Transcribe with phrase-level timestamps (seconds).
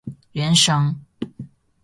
[0.31, 1.05] 原神